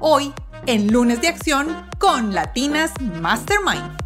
[0.00, 0.32] hoy
[0.66, 3.96] en Lunes de Acción con Latinas Mastermind.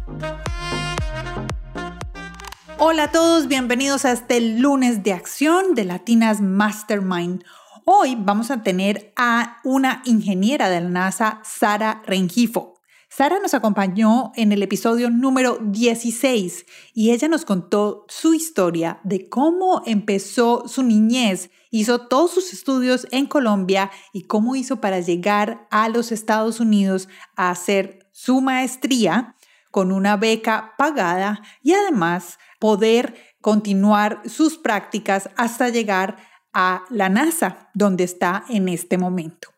[2.77, 7.45] Hola a todos, bienvenidos a este lunes de acción de Latinas Mastermind.
[7.85, 12.75] Hoy vamos a tener a una ingeniera de la NASA, Sara Rengifo.
[13.07, 19.29] Sara nos acompañó en el episodio número 16 y ella nos contó su historia de
[19.29, 21.49] cómo empezó su niñez,
[21.79, 27.09] hizo todos sus estudios en Colombia y cómo hizo para llegar a los Estados Unidos
[27.35, 29.35] a hacer su maestría
[29.71, 36.15] con una beca pagada y además poder continuar sus prácticas hasta llegar
[36.53, 39.49] a la NASA, donde está en este momento.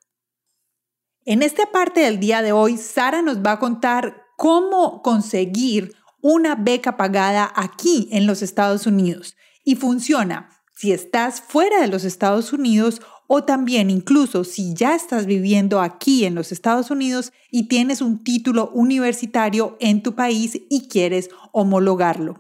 [1.23, 6.56] En esta parte del día de hoy, Sara nos va a contar cómo conseguir una
[6.56, 9.36] beca pagada aquí en los Estados Unidos.
[9.63, 15.25] Y funciona si estás fuera de los Estados Unidos o también incluso si ya estás
[15.25, 20.88] viviendo aquí en los Estados Unidos y tienes un título universitario en tu país y
[20.88, 22.39] quieres homologarlo.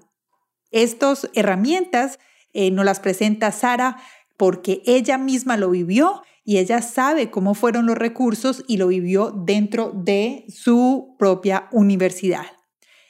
[0.69, 2.19] Estas herramientas
[2.53, 3.97] eh, nos las presenta Sara
[4.37, 9.31] porque ella misma lo vivió y ella sabe cómo fueron los recursos y lo vivió
[9.31, 12.56] dentro de su propia universidad.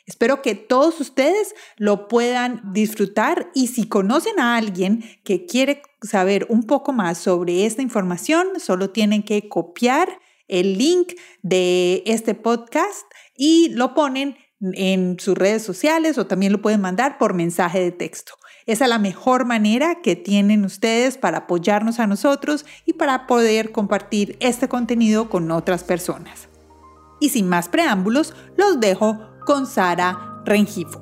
[0.08, 6.47] Espero que todos ustedes lo puedan disfrutar y si conocen a alguien que quiere saber
[6.50, 13.05] un poco más sobre esta información, solo tienen que copiar el link de este podcast
[13.35, 17.91] y lo ponen en sus redes sociales o también lo pueden mandar por mensaje de
[17.91, 18.34] texto.
[18.66, 23.74] Esa es la mejor manera que tienen ustedes para apoyarnos a nosotros y para poder
[23.74, 26.47] compartir este contenido con otras personas.
[27.19, 31.00] Y sin más preámbulos, los dejo con Sara Rengifo.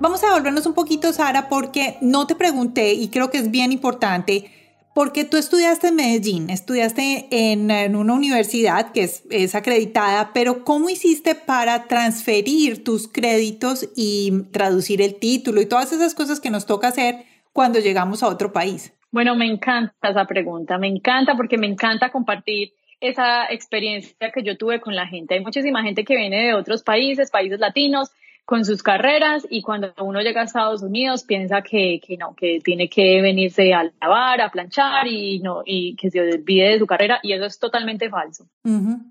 [0.00, 3.70] Vamos a volvernos un poquito, Sara, porque no te pregunté y creo que es bien
[3.70, 4.50] importante
[4.94, 10.88] porque tú estudiaste en Medellín, estudiaste en, una universidad que es, es, acreditada, pero ¿cómo
[10.88, 16.64] hiciste para transferir tus créditos y traducir el título y todas esas cosas que nos
[16.64, 18.94] toca hacer cuando llegamos a otro país?
[19.12, 24.56] Bueno, me encanta esa pregunta, me encanta porque me encanta compartir esa experiencia que yo
[24.56, 25.34] tuve con la gente.
[25.34, 28.10] Hay muchísima gente que viene de otros países, países latinos,
[28.50, 32.58] con sus carreras y cuando uno llega a Estados Unidos piensa que, que, no, que
[32.58, 36.86] tiene que venirse a lavar, a planchar y, no, y que se olvide de su
[36.86, 38.46] carrera y eso es totalmente falso.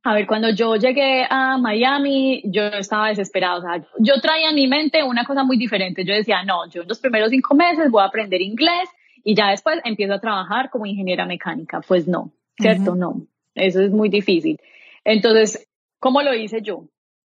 [0.03, 4.55] A ver, cuando yo llegué a Miami, yo estaba desesperada, o sea, yo traía en
[4.55, 7.89] mi mente una cosa muy diferente, yo decía, no, yo en los primeros cinco meses
[7.89, 8.89] voy a aprender inglés
[9.23, 12.93] y ya después empiezo a trabajar como ingeniera mecánica, pues no, ¿cierto?
[12.93, 13.21] No,
[13.59, 14.59] eso es muy difícil.
[15.03, 15.67] Entonces,
[15.99, 16.85] ¿cómo lo hice yo?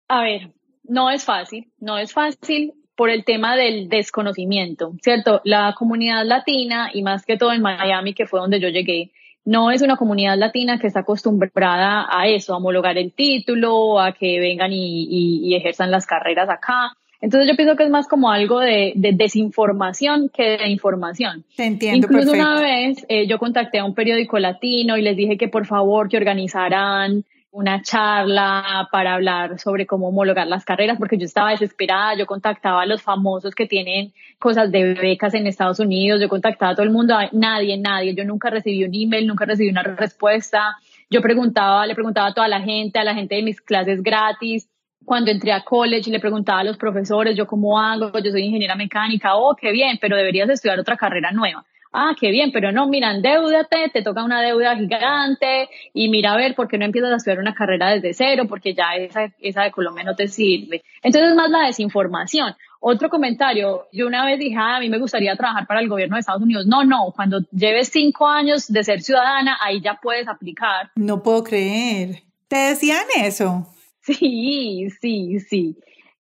[0.09, 0.51] A ver,
[0.85, 5.41] no es fácil, no es fácil por el tema del desconocimiento, ¿cierto?
[5.45, 9.13] La comunidad latina, y más que todo en Miami, que fue donde yo llegué,
[9.45, 14.13] no es una comunidad latina que está acostumbrada a eso, a homologar el título, a
[14.13, 16.93] que vengan y, ejerzan las carreras acá.
[17.23, 21.45] Entonces yo pienso que es más como algo de, desinformación que de información.
[21.57, 22.09] Te entiendo.
[22.09, 25.65] Incluso una vez eh, yo contacté a un periódico latino y les dije que por
[25.65, 31.51] favor que organizaran una charla para hablar sobre cómo homologar las carreras, porque yo estaba
[31.51, 36.31] desesperada, yo contactaba a los famosos que tienen cosas de becas en Estados Unidos, yo
[36.31, 39.83] contactaba a todo el mundo, nadie, nadie, yo nunca recibí un email, nunca recibí una
[39.83, 40.77] respuesta,
[41.11, 44.67] yo preguntaba, le preguntaba a toda la gente, a la gente de mis clases gratis,
[45.05, 48.75] cuando entré a college le preguntaba a los profesores, yo cómo hago, yo soy ingeniera
[48.75, 52.89] mecánica, oh, qué bien, pero deberías estudiar otra carrera nueva ah, qué bien, pero no,
[52.89, 57.13] mira, endeudate, te toca una deuda gigante y mira a ver por qué no empiezas
[57.13, 60.83] a estudiar una carrera desde cero, porque ya esa, esa de Colombia no te sirve.
[61.03, 62.55] Entonces, más la desinformación.
[62.81, 66.17] Otro comentario, yo una vez dije, ah, a mí me gustaría trabajar para el gobierno
[66.17, 66.67] de Estados Unidos.
[66.67, 70.91] No, no, cuando lleves cinco años de ser ciudadana, ahí ya puedes aplicar.
[70.97, 72.23] No puedo creer.
[72.49, 73.69] ¿Te decían eso?
[74.03, 75.77] Sí, sí, sí.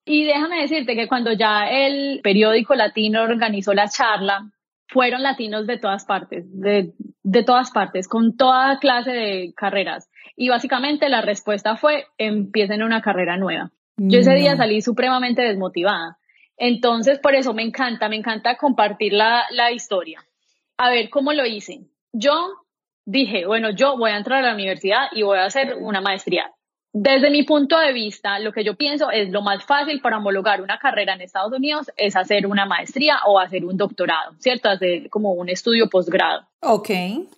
[0.05, 4.51] Y déjame decirte que cuando ya el periódico latino organizó la charla,
[4.87, 6.93] fueron latinos de todas partes, de,
[7.23, 10.09] de todas partes, con toda clase de carreras.
[10.35, 13.71] Y básicamente la respuesta fue, empiecen una carrera nueva.
[13.97, 16.17] Yo ese día salí supremamente desmotivada.
[16.55, 20.23] Entonces, por eso me encanta, me encanta compartir la, la historia.
[20.77, 21.81] A ver, ¿cómo lo hice?
[22.13, 22.53] Yo
[23.05, 26.51] dije, bueno, yo voy a entrar a la universidad y voy a hacer una maestría.
[26.99, 30.63] Desde mi punto de vista, lo que yo pienso es lo más fácil para homologar
[30.63, 34.67] una carrera en Estados Unidos es hacer una maestría o hacer un doctorado, ¿cierto?
[34.67, 36.47] Hacer como un estudio posgrado.
[36.61, 36.89] Ok.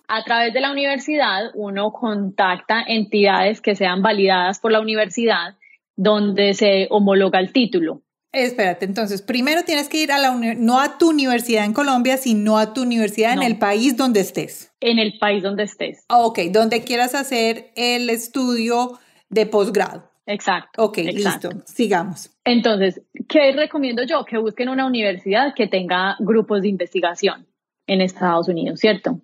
[0.08, 5.56] A través de la universidad, uno contacta entidades que sean validadas por la universidad
[5.94, 8.00] donde se homologa el título.
[8.32, 12.56] Espérate, entonces, primero tienes que ir a la no a tu universidad en Colombia, sino
[12.56, 14.72] a tu universidad en el país donde estés.
[14.80, 16.04] En el país donde estés.
[16.08, 18.98] Ok, donde quieras hacer el estudio
[19.30, 20.10] de posgrado.
[20.26, 20.84] Exacto.
[20.84, 22.30] Ok, listo, sigamos.
[22.44, 24.24] Entonces, ¿qué recomiendo yo?
[24.24, 27.46] Que busquen una universidad que tenga grupos de investigación
[27.86, 29.20] en Estados Unidos, ¿cierto?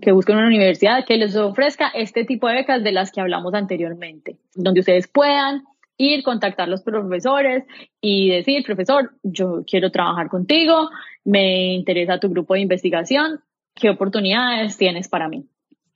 [0.00, 3.54] Que busquen una universidad que les ofrezca este tipo de becas de las que hablamos
[3.54, 5.62] anteriormente, donde ustedes puedan
[5.96, 7.64] ir, contactar a los profesores
[8.00, 10.90] y decir, profesor, yo quiero trabajar contigo,
[11.24, 13.40] me interesa tu grupo de investigación,
[13.74, 15.46] ¿qué oportunidades tienes para mí?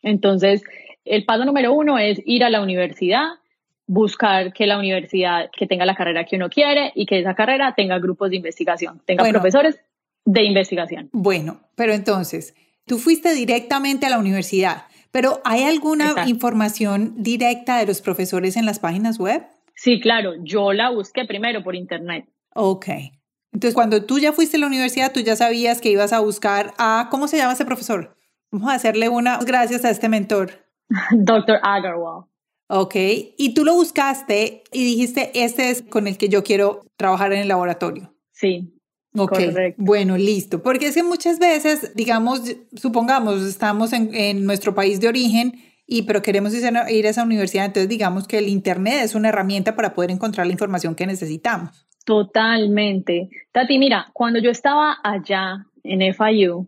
[0.02, 0.62] Entonces,
[1.04, 3.26] el paso número uno es ir a la universidad,
[3.86, 7.74] buscar que la universidad que tenga la carrera que uno quiere y que esa carrera
[7.76, 9.80] tenga grupos de investigación, tenga profesores
[10.24, 11.08] de investigación.
[11.12, 12.54] Bueno, pero entonces,
[12.84, 18.66] tú fuiste directamente a la universidad, pero ¿hay alguna información directa de los profesores en
[18.66, 19.46] las páginas web?
[19.74, 22.26] Sí, claro, yo la busqué primero por internet.
[22.54, 22.88] Ok.
[23.52, 26.74] Entonces, cuando tú ya fuiste a la universidad, tú ya sabías que ibas a buscar
[26.78, 28.16] a, ¿cómo se llama ese profesor?
[28.50, 30.66] Vamos a hacerle una gracias a este mentor.
[31.12, 32.24] Doctor Agarwal.
[32.68, 32.94] Ok,
[33.36, 37.40] y tú lo buscaste y dijiste, este es con el que yo quiero trabajar en
[37.40, 38.14] el laboratorio.
[38.32, 38.72] Sí.
[39.16, 39.38] Ok,
[39.76, 40.62] bueno, listo.
[40.62, 42.42] Porque es que muchas veces, digamos,
[42.74, 45.54] supongamos, estamos en, en nuestro país de origen
[45.86, 49.14] y pero queremos ir a, ir a esa universidad, entonces digamos que el Internet es
[49.14, 51.86] una herramienta para poder encontrar la información que necesitamos.
[52.04, 53.28] Totalmente.
[53.52, 56.66] Tati, mira, cuando yo estaba allá en FIU,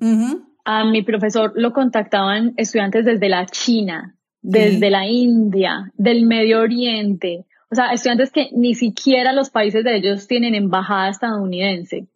[0.64, 7.44] a mi profesor lo contactaban estudiantes desde la China, desde la India, del Medio Oriente,
[7.70, 12.06] o sea, estudiantes que ni siquiera los países de ellos tienen embajada estadounidense.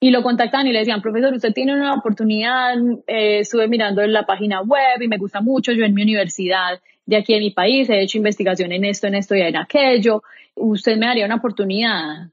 [0.00, 2.74] Y lo contactan y le decían, profesor, usted tiene una oportunidad,
[3.06, 6.80] eh, estuve mirando en la página web y me gusta mucho, yo en mi universidad
[7.06, 10.22] de aquí en mi país he hecho investigación en esto, en esto y en aquello,
[10.54, 12.30] usted me daría una oportunidad.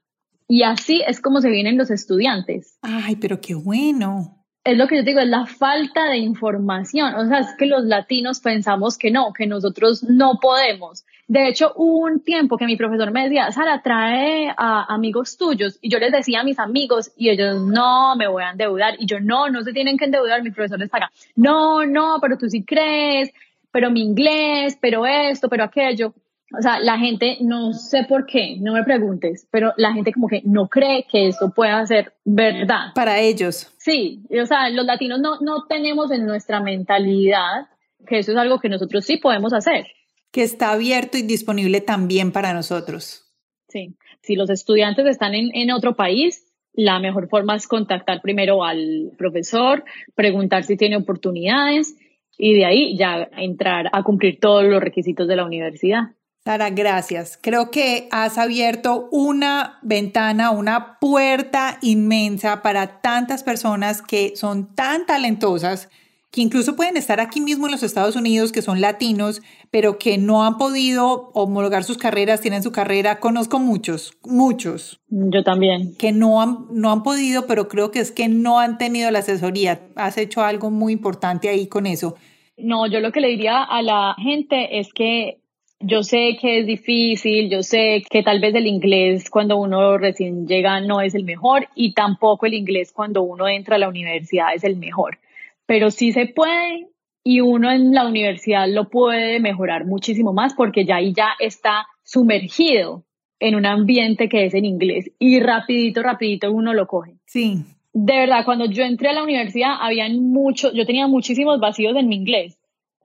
[0.47, 2.77] Y así es como se vienen los estudiantes.
[2.81, 7.15] Ay, pero qué bueno es lo que yo digo, es la falta de información.
[7.15, 11.05] O sea, es que los latinos pensamos que no, que nosotros no podemos.
[11.27, 15.77] De hecho, hubo un tiempo que mi profesor me decía, Sara, trae a amigos tuyos.
[15.81, 18.95] Y yo les decía a mis amigos y ellos, no, me voy a endeudar.
[18.99, 21.11] Y yo, no, no se tienen que endeudar, mi profesor les paga.
[21.35, 23.31] No, no, pero tú sí crees,
[23.71, 26.13] pero mi inglés, pero esto, pero aquello
[26.57, 30.27] o sea, la gente, no sé por qué, no me preguntes, pero la gente como
[30.27, 32.93] que no cree que esto pueda ser verdad.
[32.95, 33.71] Para ellos.
[33.77, 37.67] Sí, o sea, los latinos no, no tenemos en nuestra mentalidad
[38.07, 39.85] que eso es algo que nosotros sí podemos hacer.
[40.31, 43.25] Que está abierto y disponible también para nosotros.
[43.67, 48.63] Sí, si los estudiantes están en, en otro país, la mejor forma es contactar primero
[48.63, 49.83] al profesor,
[50.15, 51.95] preguntar si tiene oportunidades
[52.37, 56.13] y de ahí ya entrar a cumplir todos los requisitos de la universidad.
[56.45, 57.37] Sara, gracias.
[57.41, 65.05] Creo que has abierto una ventana, una puerta inmensa para tantas personas que son tan
[65.05, 65.89] talentosas,
[66.31, 70.17] que incluso pueden estar aquí mismo en los Estados Unidos, que son latinos, pero que
[70.17, 73.19] no han podido homologar sus carreras, tienen su carrera.
[73.19, 75.01] Conozco muchos, muchos.
[75.09, 75.95] Yo también.
[75.97, 79.19] Que no han, no han podido, pero creo que es que no han tenido la
[79.19, 79.87] asesoría.
[79.95, 82.15] Has hecho algo muy importante ahí con eso.
[82.57, 85.41] No, yo lo que le diría a la gente es que
[85.79, 90.45] yo sé que es difícil, yo sé que tal vez el inglés cuando uno recién
[90.45, 94.53] llega no es el mejor y tampoco el inglés cuando uno entra a la universidad
[94.53, 95.19] es el mejor,
[95.65, 96.87] pero sí se puede
[97.23, 101.87] y uno en la universidad lo puede mejorar muchísimo más porque ya ahí ya está
[102.03, 103.05] sumergido
[103.39, 107.15] en un ambiente que es en inglés y rapidito, rapidito uno lo coge.
[107.25, 107.63] Sí.
[107.93, 112.07] De verdad, cuando yo entré a la universidad, habían muchos, yo tenía muchísimos vacíos en
[112.07, 112.58] mi inglés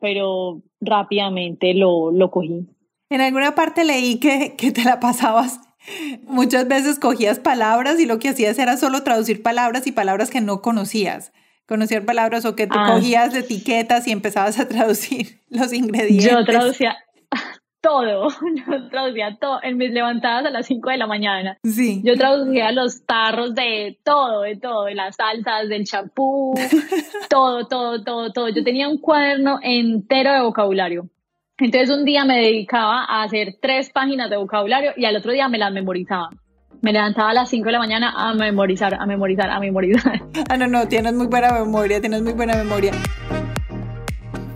[0.04, 2.68] pero rápidamente lo, lo cogí.
[3.08, 5.60] En alguna parte leí que, que te la pasabas
[6.26, 10.42] Muchas veces cogías palabras y lo que hacías era solo traducir palabras y palabras que
[10.42, 11.32] no conocías.
[11.66, 12.92] Conocías palabras o que te ah.
[12.92, 16.30] cogías de etiquetas y empezabas a traducir los ingredientes.
[16.30, 16.96] Yo traducía,
[17.84, 18.28] todo,
[18.66, 21.58] yo traducía todo en mis levantadas a las 5 de la mañana.
[21.62, 22.00] Sí.
[22.02, 26.54] Yo traducía los tarros de todo, de todo, de las salsas, del champú,
[27.28, 28.48] todo, todo, todo, todo.
[28.48, 31.10] Yo tenía un cuaderno entero de vocabulario.
[31.58, 35.48] Entonces un día me dedicaba a hacer tres páginas de vocabulario y al otro día
[35.48, 36.30] me las memorizaba.
[36.80, 40.22] Me levantaba a las 5 de la mañana a memorizar, a memorizar, a memorizar.
[40.48, 42.92] Ah, no, no, tienes muy buena memoria, tienes muy buena memoria.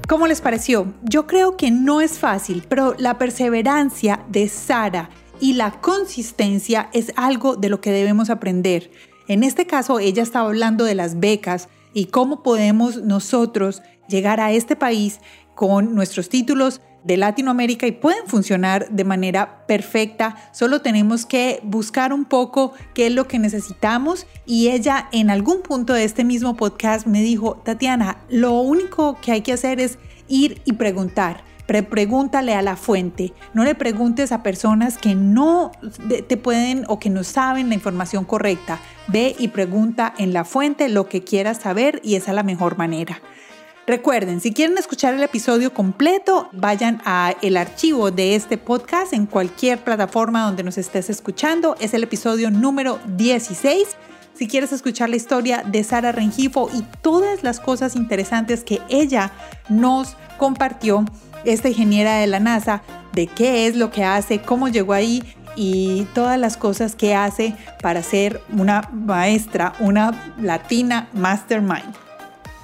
[0.09, 0.95] ¿Cómo les pareció?
[1.03, 7.13] Yo creo que no es fácil, pero la perseverancia de Sara y la consistencia es
[7.15, 8.91] algo de lo que debemos aprender.
[9.29, 14.51] En este caso, ella estaba hablando de las becas y cómo podemos nosotros llegar a
[14.51, 15.21] este país
[15.55, 20.37] con nuestros títulos de Latinoamérica y pueden funcionar de manera perfecta.
[20.53, 25.63] Solo tenemos que buscar un poco qué es lo que necesitamos y ella en algún
[25.63, 29.99] punto de este mismo podcast me dijo, Tatiana, lo único que hay que hacer es
[30.29, 31.43] ir y preguntar.
[31.67, 35.73] pregúntale a la fuente, no le preguntes a personas que no
[36.29, 38.81] te pueden o que no saben la información correcta.
[39.09, 42.77] Ve y pregunta en la fuente lo que quieras saber y esa es la mejor
[42.77, 43.23] manera.
[43.89, 49.25] Recuerden, si quieren escuchar el episodio completo, vayan a el archivo de este podcast en
[49.25, 51.75] cualquier plataforma donde nos estés escuchando.
[51.81, 53.89] Es el episodio número 16.
[54.35, 59.33] Si quieres escuchar la historia de Sara Rengifo y todas las cosas interesantes que ella
[59.71, 61.07] nos compartió,
[61.47, 62.83] esta ingeniera de la NASA,
[63.15, 65.23] de qué es lo que hace, cómo llegó ahí
[65.57, 72.08] y todas las cosas que hace para ser una maestra, una latina mastermind.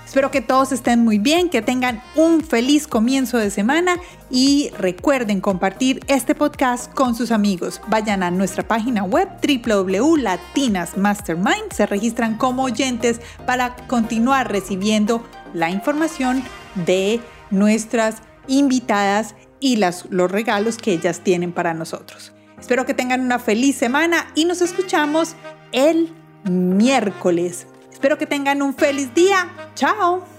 [0.04, 3.96] Espero que todos estén muy bien, que tengan un feliz comienzo de semana
[4.30, 7.80] y recuerden compartir este podcast con sus amigos.
[7.88, 16.42] Vayan a nuestra página web www.latinasmastermind, se registran como oyentes para continuar recibiendo la información
[16.87, 17.20] de
[17.50, 22.32] nuestras invitadas y las, los regalos que ellas tienen para nosotros.
[22.61, 25.34] Espero que tengan una feliz semana y nos escuchamos
[25.73, 26.12] el
[26.44, 27.66] miércoles.
[28.04, 29.49] Espero que tengan un feliz día.
[29.75, 30.33] Chao.